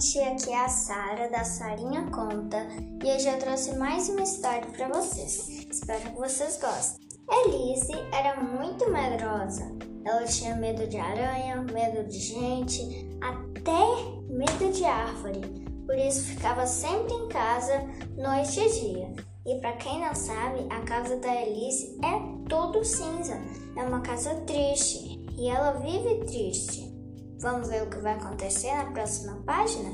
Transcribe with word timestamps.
gente, 0.00 0.20
aqui 0.20 0.50
é 0.50 0.64
a 0.64 0.68
Sara 0.68 1.28
da 1.28 1.42
Sarinha 1.42 2.08
Conta 2.10 2.68
e 3.02 3.10
hoje 3.10 3.28
eu 3.28 3.38
trouxe 3.38 3.74
mais 3.76 4.08
uma 4.08 4.22
história 4.22 4.66
para 4.66 4.86
vocês. 4.88 5.66
Espero 5.68 6.00
que 6.00 6.18
vocês 6.18 6.58
gostem. 6.60 7.08
Elise 7.28 7.92
era 8.12 8.40
muito 8.40 8.88
medrosa. 8.90 9.76
Ela 10.04 10.22
tinha 10.24 10.54
medo 10.54 10.86
de 10.86 10.96
aranha, 10.98 11.62
medo 11.72 12.08
de 12.08 12.18
gente, 12.18 13.08
até 13.20 13.72
medo 14.28 14.72
de 14.72 14.84
árvore. 14.84 15.40
Por 15.84 15.98
isso 15.98 16.26
ficava 16.26 16.64
sempre 16.64 17.14
em 17.14 17.28
casa, 17.28 17.84
noite 18.16 18.60
e 18.60 18.80
dia. 18.80 19.12
E 19.46 19.58
para 19.60 19.72
quem 19.72 20.00
não 20.00 20.14
sabe, 20.14 20.66
a 20.70 20.80
casa 20.82 21.16
da 21.16 21.34
Elise 21.34 21.98
é 22.04 22.48
todo 22.48 22.84
cinza. 22.84 23.36
É 23.76 23.82
uma 23.82 24.00
casa 24.00 24.34
triste 24.46 25.18
e 25.36 25.48
ela 25.48 25.72
vive 25.72 26.24
triste. 26.24 26.87
Vamos 27.40 27.68
ver 27.68 27.82
o 27.84 27.86
que 27.86 27.98
vai 27.98 28.14
acontecer 28.14 28.74
na 28.74 28.86
próxima 28.86 29.36
página? 29.46 29.90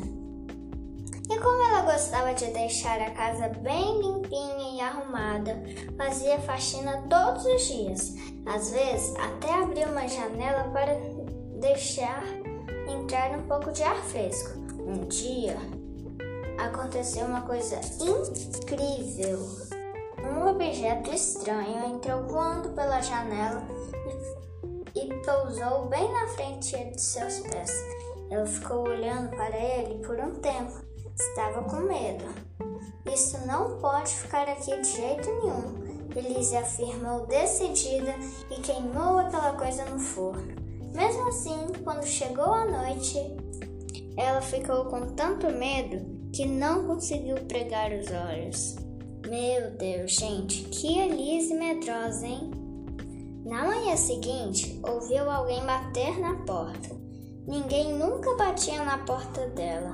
E 1.30 1.38
como 1.38 1.62
ela 1.66 1.92
gostava 1.92 2.32
de 2.32 2.46
deixar 2.46 3.00
a 3.00 3.10
casa 3.10 3.48
bem 3.48 4.00
limpinha 4.00 4.76
e 4.76 4.80
arrumada, 4.80 5.62
fazia 5.96 6.38
faxina 6.40 7.02
todos 7.08 7.44
os 7.44 7.62
dias. 7.62 8.14
Às 8.46 8.70
vezes, 8.70 9.14
até 9.16 9.52
abria 9.52 9.88
uma 9.88 10.08
janela 10.08 10.64
para 10.64 10.94
deixar 11.60 12.24
entrar 12.88 13.30
um 13.38 13.42
pouco 13.42 13.72
de 13.72 13.82
ar 13.82 13.96
fresco. 14.04 14.58
Um 14.78 15.06
dia, 15.08 15.56
aconteceu 16.58 17.26
uma 17.26 17.42
coisa 17.42 17.78
incrível. 18.00 19.38
Um 20.22 20.48
objeto 20.48 21.10
estranho 21.10 21.94
entrou 21.94 22.22
voando 22.22 22.70
pela 22.70 23.00
janela 23.02 23.62
e 24.06 24.33
pousou 25.24 25.86
bem 25.86 26.10
na 26.12 26.28
frente 26.28 26.76
de 26.76 27.00
seus 27.00 27.40
pés. 27.40 27.72
Ela 28.30 28.46
ficou 28.46 28.88
olhando 28.88 29.30
para 29.30 29.56
ele 29.56 30.04
por 30.04 30.18
um 30.18 30.34
tempo. 30.36 30.72
Estava 31.18 31.62
com 31.64 31.80
medo. 31.80 32.24
Isso 33.12 33.46
não 33.46 33.78
pode 33.78 34.10
ficar 34.10 34.48
aqui 34.48 34.80
de 34.80 34.88
jeito 34.88 35.28
nenhum. 35.30 35.84
Elise 36.16 36.56
afirmou 36.56 37.26
decidida 37.26 38.14
e 38.50 38.60
queimou 38.60 39.18
aquela 39.18 39.52
coisa 39.54 39.84
no 39.86 39.98
forno. 39.98 40.54
Mesmo 40.92 41.28
assim, 41.28 41.66
quando 41.82 42.04
chegou 42.04 42.52
a 42.52 42.64
noite, 42.64 43.18
ela 44.16 44.40
ficou 44.40 44.86
com 44.86 45.14
tanto 45.14 45.50
medo 45.50 46.30
que 46.32 46.46
não 46.46 46.86
conseguiu 46.86 47.36
pregar 47.46 47.90
os 47.92 48.06
olhos. 48.10 48.76
Meu 49.28 49.70
Deus, 49.72 50.12
gente, 50.12 50.64
que 50.64 50.98
Elise 50.98 51.54
medrosa, 51.54 52.26
hein? 52.26 52.63
Na 53.44 53.62
manhã 53.62 53.94
seguinte, 53.94 54.80
ouviu 54.82 55.30
alguém 55.30 55.62
bater 55.66 56.18
na 56.18 56.34
porta. 56.46 56.96
Ninguém 57.46 57.92
nunca 57.92 58.34
batia 58.36 58.82
na 58.82 58.96
porta 58.98 59.46
dela, 59.48 59.92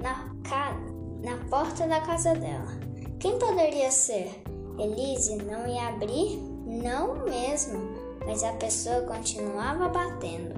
na, 0.00 0.34
ca... 0.48 0.74
na 1.22 1.36
porta 1.50 1.86
da 1.86 2.00
casa 2.00 2.34
dela. 2.34 2.80
Quem 3.20 3.38
poderia 3.38 3.90
ser? 3.90 4.42
Elise 4.78 5.36
não 5.36 5.66
ia 5.66 5.88
abrir? 5.88 6.38
Não 6.64 7.26
mesmo, 7.26 7.78
mas 8.24 8.42
a 8.42 8.54
pessoa 8.54 9.02
continuava 9.02 9.90
batendo. 9.90 10.54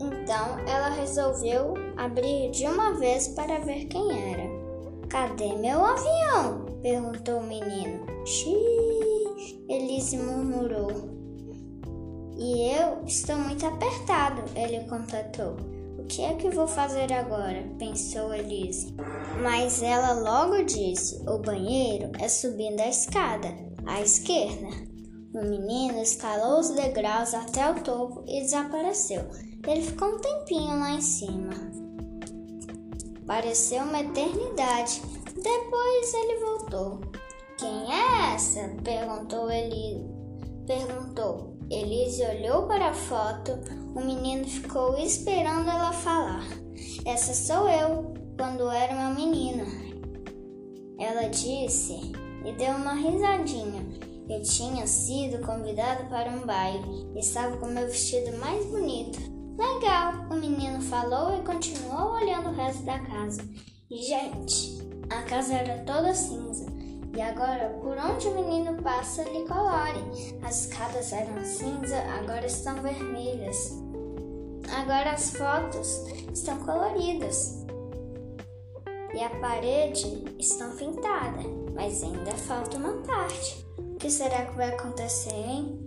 Então 0.00 0.58
ela 0.68 0.90
resolveu 0.90 1.74
abrir 1.96 2.52
de 2.52 2.64
uma 2.64 2.92
vez 2.92 3.26
para 3.26 3.58
ver 3.58 3.86
quem 3.86 4.32
era. 4.32 4.48
Cadê 5.08 5.52
meu 5.56 5.84
avião? 5.84 6.64
perguntou 6.80 7.40
o 7.40 7.46
menino. 7.46 8.06
Xiii, 8.24 9.66
Elise 9.68 10.16
murmurou. 10.16 11.23
E 12.36 12.76
eu 12.76 13.04
estou 13.06 13.36
muito 13.36 13.64
apertado, 13.64 14.42
ele 14.56 14.80
completou. 14.88 15.56
O 15.98 16.06
que 16.06 16.22
é 16.22 16.34
que 16.34 16.50
vou 16.50 16.66
fazer 16.66 17.12
agora? 17.12 17.64
pensou 17.78 18.34
Elise. 18.34 18.94
Mas 19.42 19.82
ela 19.82 20.12
logo 20.12 20.62
disse: 20.64 21.22
O 21.28 21.38
banheiro 21.38 22.10
é 22.18 22.28
subindo 22.28 22.80
a 22.80 22.88
escada, 22.88 23.48
à 23.86 24.00
esquerda. 24.02 24.68
O 25.34 25.42
menino 25.42 26.00
escalou 26.02 26.60
os 26.60 26.70
degraus 26.70 27.32
até 27.34 27.70
o 27.70 27.80
topo 27.80 28.22
e 28.26 28.40
desapareceu. 28.40 29.24
Ele 29.66 29.82
ficou 29.82 30.08
um 30.08 30.18
tempinho 30.18 30.78
lá 30.78 30.90
em 30.90 31.00
cima. 31.00 31.54
Pareceu 33.26 33.82
uma 33.84 34.00
eternidade. 34.00 35.00
Depois 35.34 36.14
ele 36.14 36.44
voltou. 36.44 37.00
Quem 37.56 37.90
é 37.92 38.34
essa? 38.34 38.68
perguntou 38.84 39.50
ele. 39.50 40.06
Perguntou. 40.66 41.53
Elise 41.74 42.22
olhou 42.22 42.66
para 42.68 42.90
a 42.90 42.94
foto, 42.94 43.52
o 43.94 44.00
menino 44.00 44.44
ficou 44.44 44.96
esperando 44.96 45.68
ela 45.68 45.92
falar. 45.92 46.46
Essa 47.04 47.34
sou 47.34 47.68
eu, 47.68 48.14
quando 48.38 48.70
era 48.70 48.94
uma 48.94 49.10
menina. 49.10 49.64
Ela 50.98 51.28
disse 51.28 52.12
e 52.44 52.52
deu 52.52 52.74
uma 52.76 52.94
risadinha. 52.94 53.84
Eu 54.28 54.40
tinha 54.42 54.86
sido 54.86 55.44
convidada 55.44 56.04
para 56.04 56.30
um 56.30 56.46
baile. 56.46 57.10
Estava 57.16 57.56
com 57.56 57.66
meu 57.66 57.86
vestido 57.86 58.38
mais 58.38 58.64
bonito. 58.66 59.18
Legal, 59.58 60.26
o 60.30 60.34
menino 60.34 60.80
falou 60.80 61.38
e 61.38 61.44
continuou 61.44 62.12
olhando 62.12 62.50
o 62.50 62.54
resto 62.54 62.84
da 62.84 62.98
casa. 63.00 63.42
E, 63.90 64.02
gente, 64.02 64.78
a 65.10 65.22
casa 65.22 65.54
era 65.54 65.84
toda 65.84 66.14
cinza. 66.14 66.66
E 67.16 67.22
agora, 67.22 67.68
por 67.80 67.96
onde 67.96 68.26
o 68.26 68.34
menino 68.34 68.82
passa, 68.82 69.22
lhe 69.22 69.46
colore. 69.46 70.36
As 70.42 70.66
escadas 70.66 71.12
eram 71.12 71.44
cinza, 71.44 71.96
agora 72.18 72.44
estão 72.44 72.82
vermelhas. 72.82 73.72
Agora 74.76 75.12
as 75.12 75.30
fotos 75.30 76.02
estão 76.32 76.58
coloridas. 76.64 77.64
E 79.14 79.22
a 79.22 79.30
parede 79.38 80.24
está 80.40 80.66
pintada, 80.70 81.38
mas 81.72 82.02
ainda 82.02 82.32
falta 82.32 82.76
uma 82.78 82.94
parte. 83.02 83.64
O 83.78 83.94
que 83.94 84.10
será 84.10 84.46
que 84.46 84.56
vai 84.56 84.70
acontecer, 84.70 85.34
hein? 85.34 85.86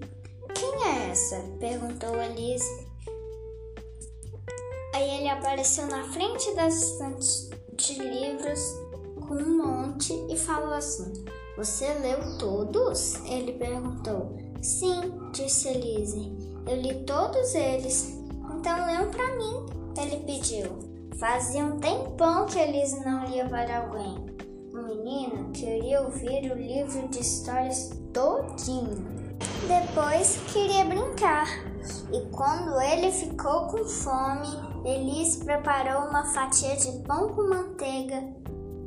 Quem 0.56 0.84
é 0.86 1.12
essa? 1.12 1.36
perguntou 1.59 2.22
Elise. 2.22 2.88
Aí 4.96 5.18
ele 5.18 5.30
apareceu 5.30 5.88
na 5.88 6.06
frente 6.06 6.56
das 6.56 6.74
estantes 6.76 7.50
de 7.74 8.02
livros 8.02 8.87
com 9.28 9.36
um 9.36 9.58
monte 9.58 10.14
e 10.30 10.38
falou 10.38 10.74
assim: 10.74 11.12
Você 11.58 11.94
leu 11.96 12.38
todos? 12.38 13.16
Ele 13.26 13.54
perguntou. 13.54 14.38
Sim, 14.62 15.14
disse 15.34 15.68
Elise. 15.68 16.36
Eu 16.68 16.78
li 16.78 17.04
todos 17.06 17.54
eles. 17.54 18.18
Então 18.56 18.86
lê 18.86 19.06
um 19.06 19.12
para 19.12 19.36
mim, 19.36 19.66
ele 19.98 20.18
pediu. 20.26 20.80
Fazia 21.20 21.66
um 21.66 21.80
tempão 21.80 22.46
que 22.46 22.60
Elise 22.60 23.04
não 23.04 23.26
lia 23.26 23.48
para 23.48 23.80
alguém. 23.80 24.26
O 24.74 24.78
menino 24.78 25.52
queria 25.52 26.02
ouvir 26.02 26.52
o 26.52 26.56
livro 26.56 27.08
de 27.08 27.20
histórias 27.20 27.92
todinho. 28.14 29.06
Depois 29.68 30.40
queria 30.52 30.86
brincar. 30.86 31.48
E 32.12 32.22
quando 32.32 32.80
ele 32.82 33.12
ficou 33.12 33.68
com 33.68 33.84
fome, 33.86 34.48
Elise 34.86 35.44
preparou 35.44 36.09
uma 36.09 36.26
fatia 36.26 36.76
de 36.76 36.92
pão 37.04 37.30
com 37.30 37.50
manteiga 37.50 38.36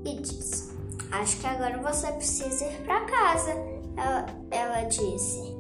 e 0.05 0.21
disse: 0.21 0.71
Acho 1.11 1.38
que 1.38 1.47
agora 1.47 1.78
você 1.78 2.06
precisa 2.12 2.65
ir 2.65 2.83
para 2.84 3.05
casa. 3.05 3.50
Ela, 3.97 4.27
ela 4.50 4.83
disse. 4.84 5.59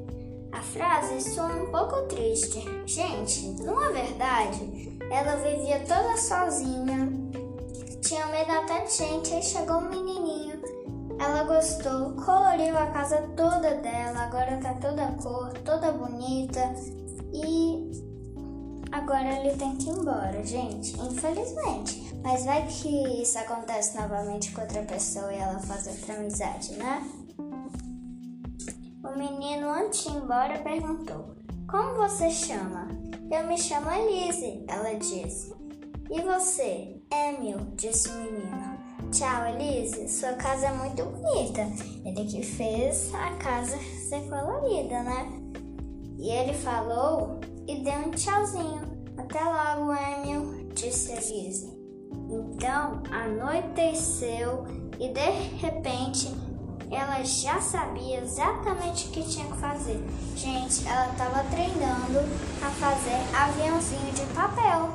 A 0.52 0.62
frase 0.62 1.20
soa 1.20 1.46
um 1.46 1.70
pouco 1.70 2.02
triste. 2.08 2.64
Gente, 2.84 3.46
não 3.62 3.82
é 3.84 3.92
verdade? 3.92 4.98
Ela 5.10 5.36
vivia 5.36 5.78
toda 5.80 6.16
sozinha, 6.16 7.08
tinha 8.00 8.26
medo 8.26 8.50
até 8.50 8.84
de 8.84 8.92
gente, 8.92 9.32
aí 9.32 9.42
chegou 9.42 9.76
um 9.76 9.88
menininho. 9.88 10.60
Ela 11.20 11.44
gostou, 11.44 12.12
coloriu 12.12 12.76
a 12.76 12.86
casa 12.86 13.18
toda 13.36 13.74
dela, 13.76 14.22
agora 14.22 14.56
tá 14.56 14.74
toda 14.74 15.06
cor, 15.22 15.52
toda 15.64 15.92
bonita 15.92 16.74
e 17.32 18.09
agora 18.92 19.38
ele 19.38 19.56
tem 19.56 19.76
que 19.76 19.88
ir 19.88 19.92
embora, 19.92 20.42
gente, 20.44 20.98
infelizmente. 21.00 22.14
Mas 22.22 22.44
vai 22.44 22.66
que 22.66 23.22
isso 23.22 23.38
acontece 23.38 23.96
novamente 23.98 24.52
com 24.52 24.60
outra 24.60 24.82
pessoa 24.82 25.32
e 25.32 25.38
ela 25.38 25.58
faz 25.60 25.86
outra 25.86 26.14
amizade, 26.14 26.72
né? 26.74 27.02
O 29.02 29.16
menino, 29.16 29.68
antes 29.68 30.04
de 30.04 30.10
ir 30.10 30.16
embora, 30.16 30.58
perguntou: 30.58 31.36
Como 31.68 31.96
você 31.96 32.30
chama? 32.30 32.88
Eu 33.30 33.46
me 33.46 33.56
chamo 33.56 33.90
Elise, 33.90 34.64
ela 34.68 34.94
disse. 34.94 35.54
E 36.10 36.20
você? 36.20 37.00
Emil, 37.12 37.58
disse 37.76 38.08
o 38.08 38.14
menino. 38.14 38.78
Tchau, 39.12 39.46
Elise. 39.46 40.08
Sua 40.08 40.32
casa 40.34 40.66
é 40.66 40.72
muito 40.72 41.04
bonita. 41.04 41.62
Ele 42.04 42.24
que 42.24 42.42
fez 42.42 43.12
a 43.14 43.36
casa 43.36 43.78
ser 44.08 44.28
colorida, 44.28 45.02
né? 45.02 45.32
E 46.18 46.28
ele 46.30 46.52
falou 46.52 47.40
e 47.70 47.84
deu 47.84 47.94
um 47.94 48.10
tchauzinho. 48.10 48.82
Até 49.16 49.40
logo, 49.42 49.92
Emil, 49.92 50.68
disse 50.74 51.12
Elise. 51.12 51.78
Então 52.28 53.02
anoiteceu 53.10 54.64
e 54.98 55.08
de 55.08 55.30
repente 55.58 56.34
ela 56.90 57.22
já 57.22 57.60
sabia 57.60 58.20
exatamente 58.20 59.06
o 59.06 59.10
que 59.10 59.22
tinha 59.22 59.46
que 59.46 59.58
fazer. 59.58 60.02
Gente, 60.34 60.86
ela 60.88 61.12
estava 61.12 61.44
treinando 61.44 62.18
a 62.60 62.70
fazer 62.70 63.36
aviãozinho 63.36 64.12
de 64.12 64.22
papel. 64.34 64.90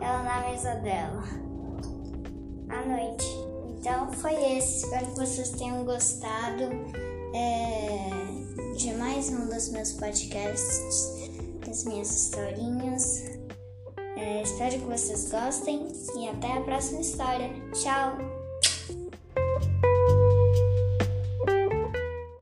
Ela 0.00 0.22
na 0.22 0.48
mesa 0.48 0.74
dela. 0.76 1.24
à 2.68 2.86
noite. 2.86 3.26
Então 3.68 4.12
foi 4.12 4.34
esse. 4.56 4.84
Espero 4.84 5.06
que 5.06 5.18
vocês 5.18 5.50
tenham 5.50 5.84
gostado 5.84 6.64
é, 7.34 8.10
de 8.76 8.92
mais 8.94 9.30
um 9.30 9.48
dos 9.48 9.70
meus 9.70 9.92
podcasts, 9.92 11.29
das 11.70 11.84
minhas 11.84 12.10
historinhas. 12.10 13.30
É, 14.16 14.42
espero 14.42 14.72
que 14.72 14.86
vocês 14.86 15.30
gostem 15.30 15.86
e 16.18 16.28
até 16.28 16.52
a 16.52 16.60
próxima 16.62 17.00
história. 17.00 17.48
Tchau! 17.72 18.39